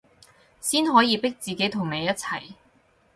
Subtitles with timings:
[0.59, 2.53] 先可以逼自己同你一齊